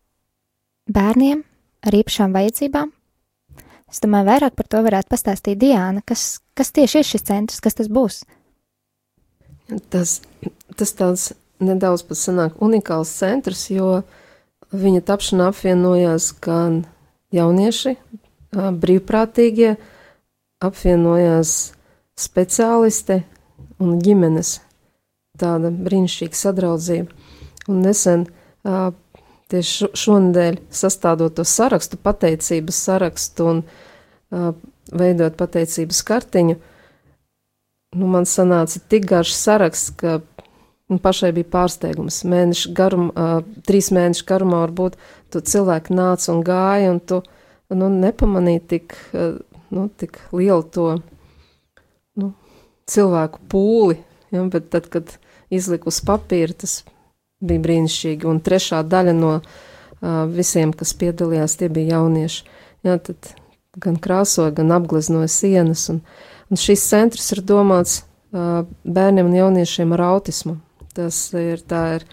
[0.92, 1.42] bērniem
[1.86, 2.94] ar īpašām vajadzībām,
[3.92, 7.78] Es domāju, vairāk par to varētu pastāstīt Diāna, kas, kas tieši ir šis centrs, kas
[7.78, 8.24] tas būs.
[9.94, 10.18] Tas,
[10.76, 11.30] tas tāds
[11.64, 14.02] nedaudz pat sanāk unikāls centrs, jo
[14.76, 16.82] viņa tapšanā apvienojās gan
[17.36, 17.96] jaunieši,
[18.52, 19.76] brīvprātīgie,
[20.66, 21.56] apvienojās
[22.20, 23.22] speciāliste
[23.80, 24.58] un ģimenes.
[25.40, 27.32] Tāda brīnišķīga sadraudzība.
[27.72, 28.28] Un nesen
[29.52, 33.66] tieši šonadēļ sastādot to sarakstu, pateicības sarakstu un
[34.94, 36.56] veidot pateicības kartiņu,
[37.96, 40.20] nu, man sanāca tik garš saraksts, ka
[40.92, 42.22] man pašai bija pārsteigums.
[42.30, 44.98] Mēnešu garumā, uh, trīs mēnešu garumā varbūt
[45.34, 47.22] tu cilvēki nāca un gāja, un tu
[47.74, 49.38] nu, nepamanīji tik, uh,
[49.74, 50.90] nu, tik lielu to
[52.22, 52.34] nu,
[52.92, 54.02] cilvēku pūli.
[54.34, 55.16] Ja, bet tad, kad
[55.54, 56.82] izliku uz papīra, tas
[57.48, 58.30] bija brīnišķīgi.
[58.30, 62.46] Un trešā daļa no uh, visiem, kas piedalījās, tie bija jaunieši.
[62.86, 63.34] Ja, tad
[63.82, 65.90] gan krāsoja, gan apgleznoja sienas.
[65.94, 66.04] Un,
[66.50, 70.60] Un šis centrs ir domāts uh, bērniem un jauniešiem ar autismu.
[70.96, 72.06] Tas ir tā, ir,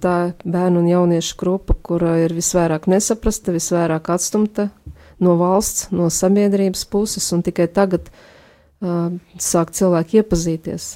[0.00, 4.70] tā bērnu un jauniešu grupa, kura ir visvairāk nesaprasta, visvairāk atstumta
[5.18, 9.10] no valsts, no sabiedrības puses, un tikai tagad uh,
[9.42, 10.92] sāk cilvēki iepazīties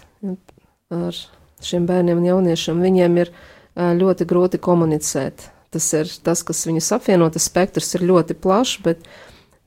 [0.92, 1.18] ar
[1.62, 2.78] šiem bērniem un jauniešiem.
[2.86, 5.48] Viņiem ir uh, ļoti grūti komunicēt.
[5.72, 9.06] Tas ir tas, kas viņus apvieno, tas spektrs ir ļoti plašs, bet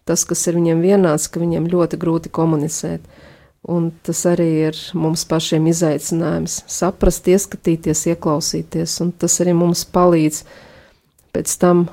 [0.06, 3.02] tas, kas ir viņiem vienāds, ka viņiem ļoti grūti komunicēt.
[3.66, 10.44] Un tas arī ir mums pašiem izaicinājums- saprast, ieskatīties, ieklausīties, un tas arī mums palīdz
[11.34, 11.90] pēc tam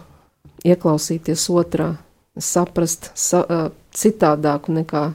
[0.64, 1.96] ieklausīties otrā,
[2.38, 5.14] saprast sa, uh, citādāku nekā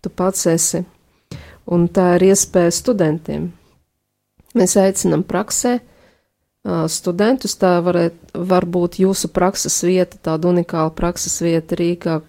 [0.00, 0.84] tu pats esi.
[1.66, 3.52] Un tā ir iespēja studentiem.
[4.54, 5.80] Mēs aicinam praksē
[6.64, 12.20] studentus, tā varēt, var būt jūsu prakses vieta, tāda unikāla prakses vieta Rīgā,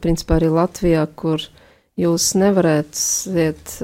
[0.00, 1.44] principā arī Latvijā, kur
[2.00, 3.76] jūs nevarētu iet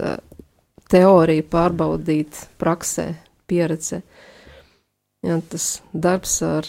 [0.93, 3.13] teoriju pārbaudīt praksē,
[3.49, 4.03] pieredze.
[5.23, 6.67] Ja, tas darbs ar,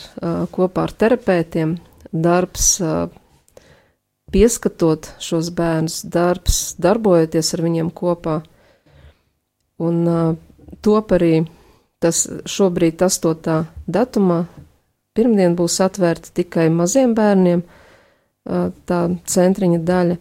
[0.53, 1.77] kopā ar terapeitiem,
[2.11, 2.75] darbs
[4.33, 8.41] pieskatot šos bērnus, darbs darbojoties ar viņiem kopā.
[9.81, 10.05] Un
[10.85, 11.45] top arī
[12.03, 13.63] tas šobrīd 8.
[13.87, 14.43] datumā,
[15.15, 17.63] pirmdien būs atvērta tikai maziem bērniem,
[18.89, 18.99] tā
[19.35, 20.17] centriņa daļa,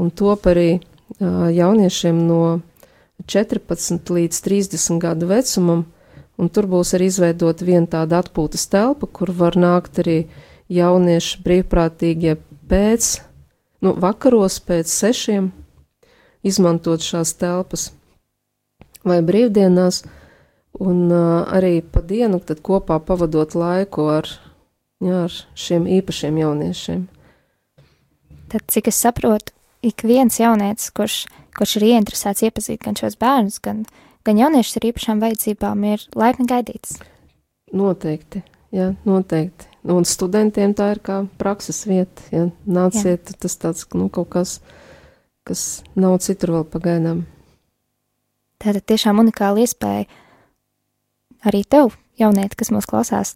[0.00, 0.80] un top arī
[1.20, 2.42] jauniešiem no
[3.26, 5.84] 14 līdz 30 gadu vecumam,
[6.40, 10.24] un tur būs arī izveidota viena tāda atpūtas telpa, kur var nākt arī
[10.72, 12.36] jaunieši brīvprātīgie
[12.70, 13.10] pēc,
[13.84, 15.50] nu, vakaros pēc sešiem,
[16.46, 17.90] izmantot šās telpas
[19.04, 20.04] vai brīvdienās,
[20.78, 24.28] un uh, arī pa dienu tad kopā pavadot laiku ar,
[25.02, 27.06] jā, ar šiem īpašiem jauniešiem.
[28.50, 29.54] Tad, cik es saprotu,
[29.86, 31.24] ik viens jaunietis, kurš,
[31.56, 33.84] kurš ir ieinteresēts iepazīt gan šos bērnus, gan,
[34.26, 36.98] gan jauniešus ar īpašām vajadzībām, ir laipni gaidīts.
[37.76, 38.42] Noteikti,
[38.74, 39.68] jā, noteikti.
[39.90, 43.38] Un studentiem tā ir kā prakses vieta, ja nāciet, jā.
[43.46, 44.58] tas tāds, nu, kaut kas,
[45.46, 47.22] kas nav citur vēl pagaidām.
[48.60, 50.04] Tātad tiešām unikāla iespēja
[51.46, 53.34] arī tev, jaunieti, kas mūs klausās,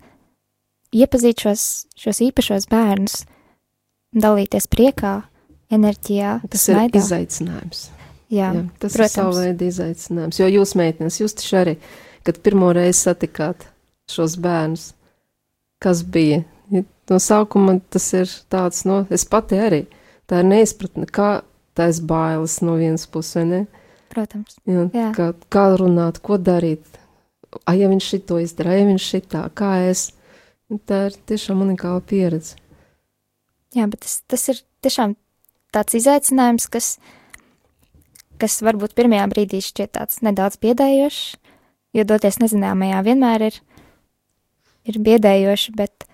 [0.95, 1.65] iepazīt šos,
[1.99, 3.25] šos īpašos bērnus,
[4.15, 5.15] dalīties priekā,
[5.75, 6.39] enerģijā.
[6.53, 7.01] Tas ir maidā.
[7.03, 7.87] izaicinājums.
[8.33, 9.13] Jā, Jā, tas protams.
[9.13, 10.39] ir savu veidu izaicinājums.
[10.41, 11.75] Jo jūs, meitenes, jūs taču arī,
[12.27, 13.67] kad pirmo reizi satikāt
[14.11, 14.93] šos bērnus,
[15.83, 16.43] kas bija?
[17.11, 19.83] No sākuma tas ir tāds, no, es pati arī,
[20.31, 21.43] tā ir neizpratne, kā
[21.77, 23.59] tais bailes no vienas puses, vai ne?
[24.15, 24.57] Protams.
[24.65, 25.11] Jā, Jā.
[25.13, 26.87] Kā, kā runāt, ko darīt?
[27.69, 30.09] Ai, ja viņš šito izdara, ja viņš šitā, kā es.
[30.89, 32.57] Tā ir tiešām unikāla pieredze.
[33.75, 35.15] Jā, bet tas, tas ir tiešām
[35.75, 36.89] tāds izaicinājums, kas,
[38.41, 41.23] kas varbūt pirmajā brīdī šķiet tāds nedaudz biedējošs,
[41.99, 43.61] jo doties nezināmajā vienmēr ir,
[44.91, 46.07] ir biedējoši, bet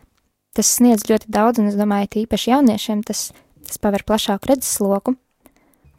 [0.56, 3.30] tas sniedz ļoti daudz, un es domāju, tīpaši jauniešiem tas,
[3.66, 5.16] tas paver plašāku redzesloku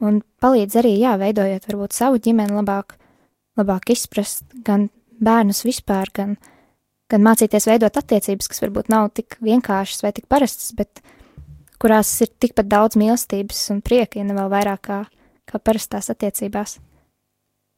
[0.01, 2.97] un palīdz arī, jā, veidojot varbūt savu ģimeni labāk,
[3.59, 4.89] labāk izprast gan
[5.23, 6.35] bērnus vispār, gan,
[7.11, 11.03] gan mācīties veidot attiecības, kas varbūt nav tik vienkāršas vai tik parastas, bet
[11.81, 14.99] kurās ir tikpat daudz mīlestības un prieka, ja ne vēl vairāk kā,
[15.49, 16.77] kā parastās attiecībās.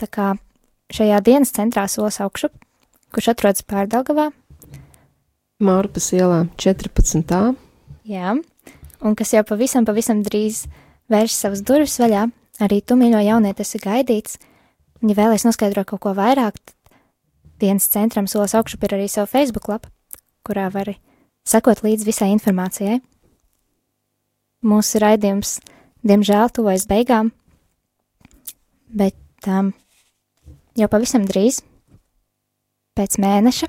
[0.02, 0.34] Tā kā
[0.94, 2.50] šajā dienas centrā solis augšu,
[3.14, 4.32] kurš atrodas Pārdaugavā.
[5.64, 7.54] Mārpas ielā 14.
[8.10, 8.34] Jā,
[9.00, 10.66] un kas jau pavisam, pavisam drīz
[11.14, 12.26] vērš savas durvis vaļā,
[12.64, 14.40] arī tu, mīļo jaunieti, esi gaidīts.
[15.04, 16.58] Ja vēlēs noskaidrot kaut ko vairāk,
[17.62, 19.90] dienas centram solis augšu ir arī savu Facebook lapa,
[20.46, 20.98] kurā vari
[21.46, 23.02] sekot līdz visai informācijai.
[24.64, 25.58] mūsu raidījums,
[26.08, 27.34] diemžēl, tuvojas beigām,
[28.88, 29.74] bet um,
[30.80, 31.60] jau pavisam drīz,
[32.96, 33.68] pēc mēneša,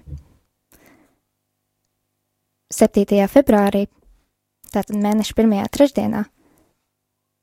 [2.74, 3.26] 7.
[3.30, 3.84] februārī,
[4.70, 6.24] tātad mēneša pirmajā trešdienā,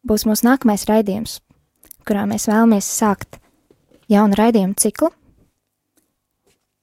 [0.08, 1.40] būs mūsu nākamais raidījums,
[2.08, 3.40] kurā mēs vēlamies sākt
[4.12, 5.12] jaunu raidījumu ciklu,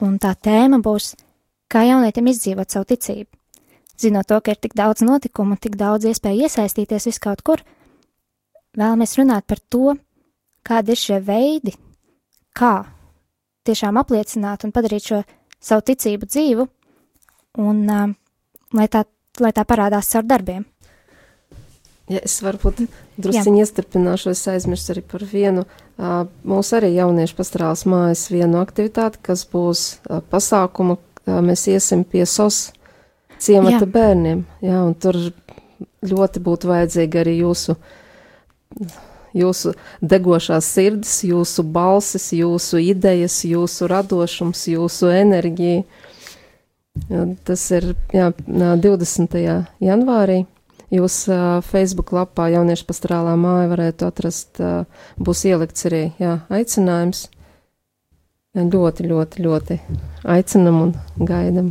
[0.05, 1.15] un tā tēma būs,
[1.71, 3.31] kā jaunietim izdzīvot savu ticību.
[3.99, 7.65] Zinot to, ka ir tik daudz notikumu, tik daudz iespēju iesaistīties vis kaut kur,
[8.79, 9.97] vēlamies runāt par to,
[10.63, 11.75] kādi ir šie veidi,
[12.55, 12.87] kā
[13.67, 15.23] tiešām apliecināt un padarīt šo
[15.59, 16.69] savu ticību dzīvu,
[17.59, 18.07] un uh,
[18.79, 19.03] lai, tā,
[19.43, 20.65] lai tā parādās caur darbiem.
[22.09, 22.87] Ja es varbūt
[23.21, 25.67] druskuļi iestarpināšu, es aizmirsu arī par vienu.
[26.49, 29.85] Mūsu arī jauniešu pastāvās mājas vienu aktivitāti, kas būs
[30.33, 30.97] pasākuma,
[31.27, 32.71] mēs iesim pie SOS
[33.43, 33.93] ciemata jā.
[33.93, 34.43] bērniem.
[34.65, 35.21] Jā, tur
[36.09, 37.77] ļoti būtu vajadzīga arī jūsu,
[39.37, 45.83] jūsu degošās sirds, jūsu balsis, jūsu idejas, jūsu radošums, jūsu enerģija.
[47.47, 49.43] Tas ir jā, 20.
[49.85, 50.47] janvārī.
[50.95, 51.17] Jūs
[51.69, 54.61] Facebook lapā jauniešu pastorālā māja varētu atrast,
[55.21, 57.27] būs ielikts arī jā, aicinājums.
[58.59, 59.77] Ļoti, ļoti, ļoti
[60.33, 60.95] aicinam un
[61.29, 61.69] gaidam.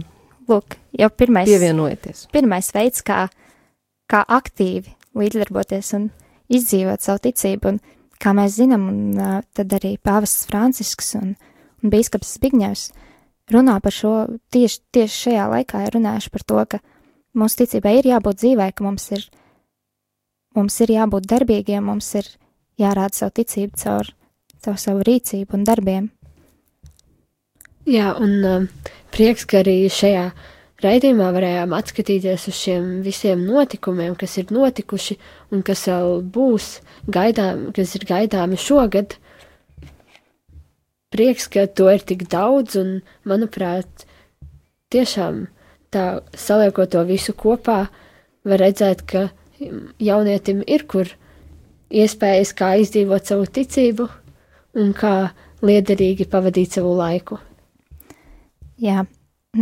[0.47, 2.27] Lūk, jau pirmais, Pievienojieties.
[2.31, 3.25] pirmais veids, kā,
[4.07, 6.05] kā aktīvi līdzdarboties un
[6.53, 7.73] izdzīvot savu ticību.
[7.73, 7.81] Un,
[8.21, 11.33] kā mēs zinām, un uh, tad arī pāvests Francisks un,
[11.83, 12.85] un bīskaps Zbigņevs
[13.53, 14.13] runā par šo
[14.53, 16.79] tieši, tieši šajā laikā, ir runājuši par to, ka
[17.37, 19.23] mūsu ticībai ir jābūt dzīvai, ka mums ir,
[20.57, 22.29] mums ir jābūt darbīgiem, mums ir
[22.81, 24.11] jārāda savu ticību caur,
[24.65, 26.11] caur savu rīcību un darbiem.
[27.87, 28.69] Jā, un um,
[29.15, 30.25] prieks, ka arī šajā
[30.83, 35.15] raidījumā varējām atskatīties uz šiem visiem notikumiem, kas ir notikuši
[35.55, 36.67] un kas vēl būs
[37.07, 39.15] gaidām, kas ir gaidāmi šogad.
[41.15, 44.03] Prieks, ka to ir tik daudz, un, manuprāt,
[44.91, 45.45] tiešām
[45.93, 47.87] tā saliekot to visu kopā,
[48.47, 49.27] var redzēt, ka
[50.03, 51.09] jaunietim ir kur
[51.89, 54.07] iespējas, kā izdzīvot savu ticību
[54.77, 55.31] un kā
[55.65, 57.39] liederīgi pavadīt savu laiku.
[58.77, 59.05] Jā,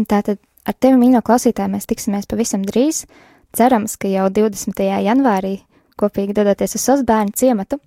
[0.10, 3.06] tātad ar tevi, mīļo klausītāji, mēs tiksimies pavisam drīz.
[3.56, 4.82] Cerams, ka jau 20.
[5.06, 5.60] janvārī
[6.00, 7.80] kopīgi dodoties uz Osbērnu ciematu,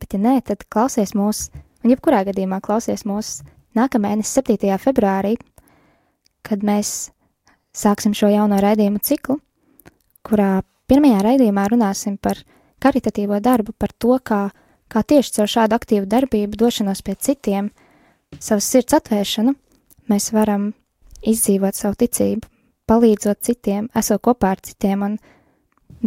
[0.00, 1.50] bet, ja nē, tad klausies mūs,
[1.84, 3.40] un jebkurā gadījumā klausies mūs
[3.76, 4.78] nākamēnes 7.
[4.80, 5.34] februārī,
[6.46, 7.10] kad mēs
[7.76, 9.38] sāksim šo jauno raidījumu ciklu,
[10.26, 10.60] kurā
[10.90, 12.42] pirmajā raidījumā runāsim par
[12.82, 14.48] karitatīvo darbu, par to, kā,
[14.90, 17.70] kā tieši caur šādu aktīvu darbību, došanos pie citiem,
[18.38, 19.54] savas sirds atvēršanu,
[20.10, 20.72] mēs varam
[21.20, 22.48] izdzīvot savu ticību,
[22.90, 25.16] palīdzot citiem, esot kopā ar citiem un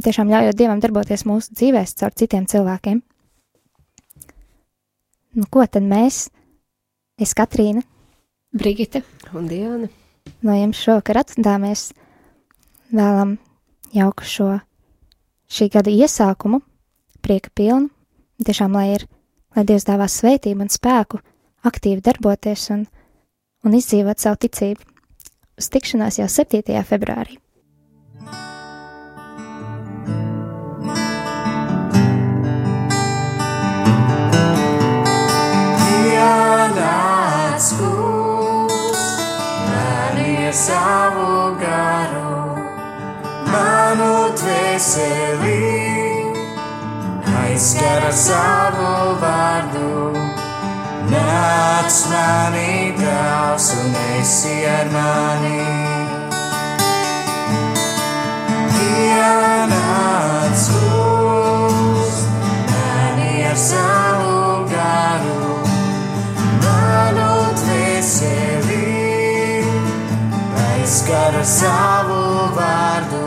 [0.02, 3.02] tiešām ļaujot Dievam darboties mūsu dzīvēs caur citiem cilvēkiem.
[5.34, 6.28] Nu, ko tad mēs,
[7.18, 7.82] es Katrīna,
[8.54, 9.02] Brigita
[9.34, 9.88] Un Diana.
[10.44, 11.92] No jums šovakar atvadāmies,
[12.94, 13.38] vēlam
[13.96, 14.50] jauku šo
[15.54, 16.62] šī gada iesākumu,
[17.24, 17.90] prieka pilnu,
[18.44, 19.08] tiešām lai ir,
[19.56, 21.22] lai Dievs dāvā svētību un spēku
[21.64, 22.88] aktīvi darboties un,
[23.64, 24.84] un izdzīvot savu ticību.
[25.60, 26.82] Uz tikšanās jau 7.
[26.88, 27.43] februārī.
[40.64, 42.36] Savu garu,
[43.52, 45.64] manu dvēseli,
[47.42, 48.94] aizskara savu
[49.24, 50.14] vārdu.
[51.12, 55.60] Nāc mani tēvs un esi ar mani.
[58.84, 59.53] Ienāc
[71.04, 72.20] skar ar savu
[72.58, 73.24] vārdu.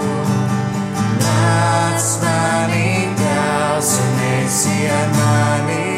[1.25, 2.89] Nāc manī
[3.21, 5.96] tās un esi ar manī.